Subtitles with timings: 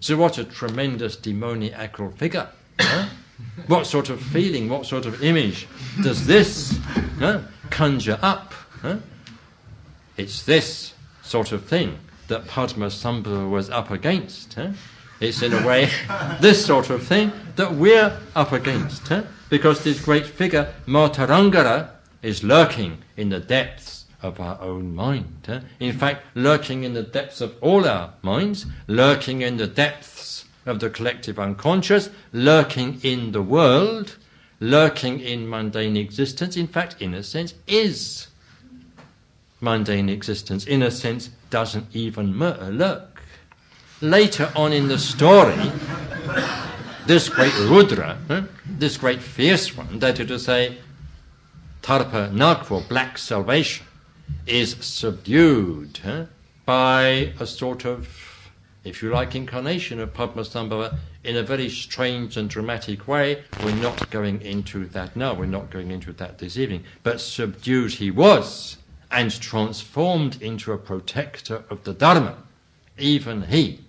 [0.00, 2.48] So, what a tremendous demoniacal figure.
[2.80, 3.08] Huh?
[3.66, 5.66] What sort of feeling, what sort of image
[6.02, 6.78] does this
[7.18, 8.54] huh, conjure up?
[8.80, 8.96] Huh?
[10.16, 11.98] It's this sort of thing
[12.28, 14.56] that Padmasambhava was up against.
[15.20, 15.90] It's in a way
[16.40, 19.12] this sort of thing that we're up against.
[19.50, 21.90] Because this great figure, Matarangara,
[22.22, 25.46] is lurking in the depths of our own mind.
[25.46, 25.60] Huh?
[25.80, 30.80] In fact, lurking in the depths of all our minds, lurking in the depths of
[30.80, 34.16] the collective unconscious, lurking in the world,
[34.60, 38.28] lurking in mundane existence, in fact, in a sense, is
[39.60, 40.66] mundane existence.
[40.66, 43.22] In a sense, doesn't even uh, lurk.
[44.00, 45.70] Later on in the story,
[47.06, 50.78] this great Rudra, huh, this great fierce one, that is to say,
[51.82, 53.86] Tharpa Nagpur, black salvation,
[54.46, 56.26] is subdued huh,
[56.64, 58.50] by a sort of,
[58.84, 63.42] if you like, incarnation of Padmasambhava in a very strange and dramatic way.
[63.58, 66.84] We're not going into that now, we're not going into that this evening.
[67.02, 68.78] But subdued he was
[69.10, 72.36] and transformed into a protector of the Dharma,
[72.98, 73.80] even he.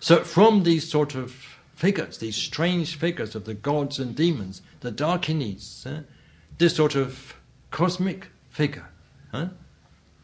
[0.00, 1.34] So, from these sort of
[1.74, 6.02] figures, these strange figures of the gods and demons, the Dakinis, uh,
[6.58, 7.34] this sort of
[7.70, 8.88] cosmic figure,
[9.32, 9.48] huh?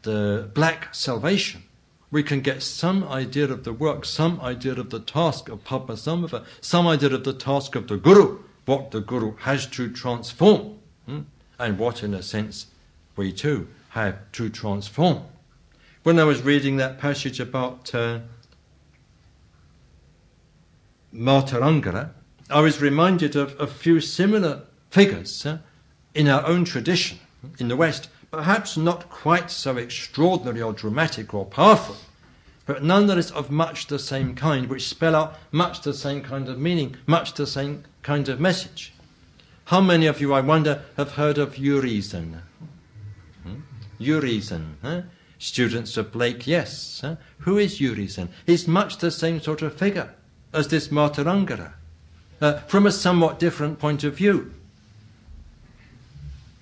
[0.01, 1.61] the black salvation,
[2.09, 6.43] we can get some idea of the work, some idea of the task of Padmasambhava,
[6.59, 11.21] some idea of the task of the Guru, what the Guru has to transform, hmm?
[11.59, 12.65] and what, in a sense,
[13.15, 15.21] we too have to transform.
[16.01, 18.19] When I was reading that passage about uh,
[21.13, 22.09] Matarangara,
[22.49, 25.59] I was reminded of a few similar figures uh,
[26.15, 27.19] in our own tradition
[27.59, 31.95] in the West perhaps not quite so extraordinary or dramatic or powerful,
[32.65, 36.57] but nonetheless of much the same kind, which spell out much the same kind of
[36.57, 38.91] meaning, much the same kind of message.
[39.65, 42.41] How many of you, I wonder, have heard of Urizen?
[43.43, 43.59] Hmm?
[43.99, 45.01] Urizen, huh?
[45.37, 47.01] Students of Blake, yes.
[47.01, 47.17] Huh?
[47.39, 48.29] Who is Urizen?
[48.47, 50.15] He's much the same sort of figure
[50.51, 51.73] as this Matarangara,
[52.41, 54.51] uh, from a somewhat different point of view.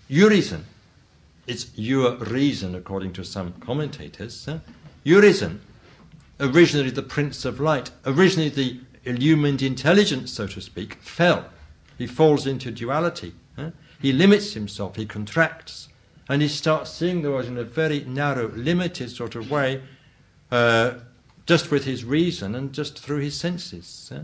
[0.09, 0.63] Urizen
[1.47, 4.47] it's your reason, according to some commentators.
[5.03, 5.62] Your reason,
[6.40, 11.46] originally the Prince of Light, originally the illumined intelligence, so to speak, fell.
[11.97, 13.34] He falls into duality.
[13.57, 15.90] Uh, he limits himself, he contracts,
[16.30, 19.81] and he starts seeing the world in a very narrow, limited sort of way,
[20.51, 20.94] uh,
[21.46, 24.12] just with his reason and just through his senses.
[24.13, 24.24] Uh.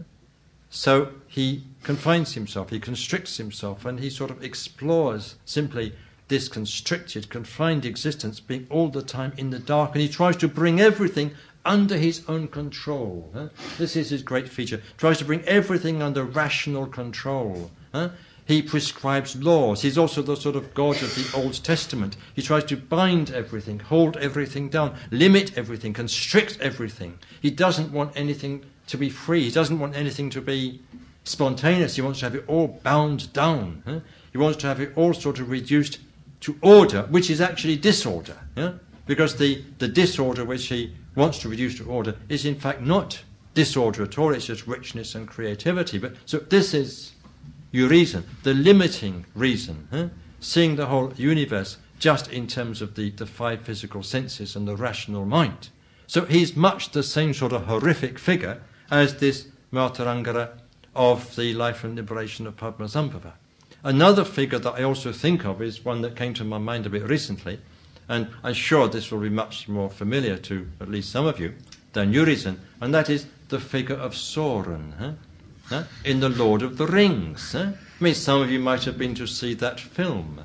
[0.69, 5.94] So he confines himself, he constricts himself, and he sort of explores simply
[6.27, 10.47] this constricted, confined existence being all the time in the dark, and he tries to
[10.47, 11.31] bring everything
[11.65, 13.29] under his own control.
[13.33, 13.49] Huh?
[13.77, 14.81] This is his great feature.
[14.97, 17.71] Tries to bring everything under rational control.
[17.93, 18.09] Huh?
[18.45, 19.81] He prescribes laws.
[19.81, 22.15] He's also the sort of God of the Old Testament.
[22.33, 27.19] He tries to bind everything, hold everything down, limit everything, constrict everything.
[27.41, 29.44] He doesn't want anything to be free.
[29.44, 30.79] He doesn't want anything to be
[31.25, 31.97] spontaneous.
[31.97, 33.83] He wants to have it all bound down.
[33.85, 33.99] Huh?
[34.31, 35.99] He wants to have it all sort of reduced
[36.41, 38.37] to order, which is actually disorder.
[38.55, 38.73] Yeah?
[39.05, 43.21] Because the, the disorder which he wants to reduce to order is in fact not
[43.53, 45.97] disorder at all, it's just richness and creativity.
[45.97, 47.13] But so this is
[47.71, 53.25] your reason, the limiting reason, seeing the whole universe just in terms of the, the
[53.25, 55.69] five physical senses and the rational mind.
[56.05, 60.51] So he's much the same sort of horrific figure as this Matarangara
[60.95, 63.33] of the life and liberation of Padmasambhava.
[63.83, 66.89] Another figure that I also think of is one that came to my mind a
[66.89, 67.59] bit recently,
[68.09, 71.53] and I'm sure this will be much more familiar to at least some of you
[71.93, 75.11] than Urizen, and that is the figure of Sauron huh?
[75.65, 75.83] Huh?
[76.03, 77.51] in The Lord of the Rings.
[77.53, 77.71] Huh?
[77.99, 80.39] I mean, some of you might have been to see that film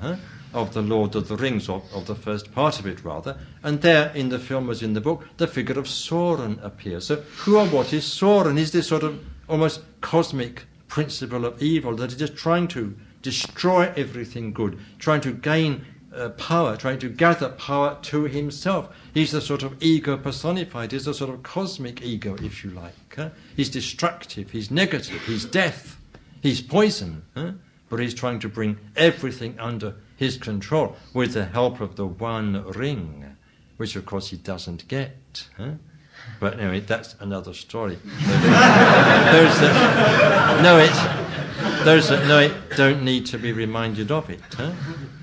[0.53, 3.81] of The Lord of the Rings, or of the first part of it rather, and
[3.81, 7.07] there in the film, as in the book, the figure of Sauron appears.
[7.07, 8.59] So, who or what is Sauron?
[8.59, 13.91] Is this sort of almost cosmic principle of evil that is just trying to destroy
[13.95, 15.83] everything good, trying to gain
[16.13, 18.95] uh, power, trying to gather power to himself.
[19.13, 20.91] He's the sort of ego personified.
[20.91, 23.15] He's the sort of cosmic ego, if you like.
[23.15, 23.29] Huh?
[23.55, 25.97] He's destructive, he's negative, he's death,
[26.41, 27.23] he's poison.
[27.35, 27.53] Huh?
[27.89, 32.63] But he's trying to bring everything under his control with the help of the one
[32.71, 33.35] ring,
[33.77, 35.47] which of course he doesn't get.
[35.57, 35.71] Huh?
[36.39, 37.97] But anyway, that's another story.
[38.05, 41.32] there's a, no, it's
[41.83, 44.41] there's a, no, don't need to be reminded of it.
[44.53, 44.71] Huh?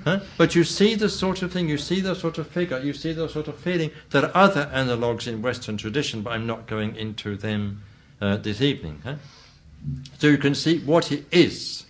[0.04, 0.20] Huh?
[0.38, 3.12] But you see the sort of thing, you see the sort of figure, you see
[3.12, 3.90] the sort of feeling.
[4.10, 7.82] There are other analogues in Western tradition, but I'm not going into them
[8.20, 9.00] uh, this evening.
[9.04, 9.16] Huh?
[10.18, 11.84] So you can see what it is,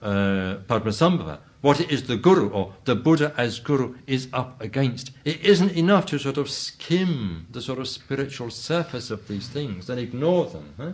[0.00, 5.12] uh, Padmasambhava, what it is the Guru or the Buddha as Guru is up against.
[5.24, 9.88] It isn't enough to sort of skim the sort of spiritual surface of these things
[9.88, 10.74] and ignore them.
[10.76, 10.92] Huh?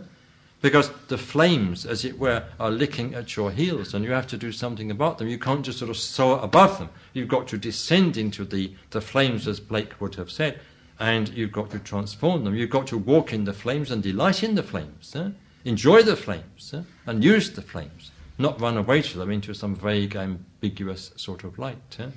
[0.61, 4.37] Because the flames, as it were, are licking at your heels and you have to
[4.37, 5.29] do something about them.
[5.29, 6.89] You can't just sort of soar above them.
[7.13, 10.59] You've got to descend into the, the flames, as Blake would have said,
[10.99, 12.55] and you've got to transform them.
[12.55, 15.13] You've got to walk in the flames and delight in the flames.
[15.13, 15.29] Huh?
[15.63, 16.81] Enjoy the flames huh?
[17.05, 21.57] and use the flames, not run away to them into some vague, ambiguous sort of
[21.57, 21.97] light.
[21.97, 22.07] Huh?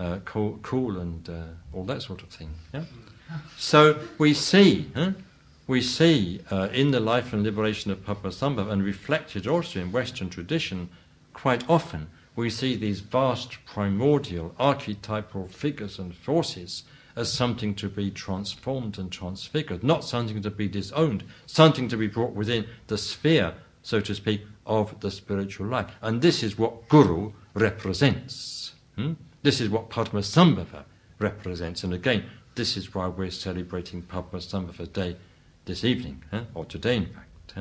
[0.00, 1.42] Uh, cool, cool, and uh,
[1.72, 2.50] all that sort of thing.
[2.74, 2.84] Yeah?
[3.56, 4.90] So we see
[5.68, 10.30] we see uh, in the life and liberation of Padmasambhava and reflected also in Western
[10.30, 10.88] tradition
[11.34, 16.84] quite often, we see these vast primordial archetypal figures and forces
[17.14, 22.06] as something to be transformed and transfigured, not something to be disowned, something to be
[22.06, 25.90] brought within the sphere, so to speak, of the spiritual life.
[26.00, 28.72] And this is what Guru represents.
[28.96, 29.14] Hmm?
[29.42, 30.84] This is what Padmasambhava
[31.18, 31.84] represents.
[31.84, 32.24] And again,
[32.54, 35.16] this is why we're celebrating Padmasambhava Day
[35.68, 36.24] this evening,
[36.54, 37.54] or today in fact.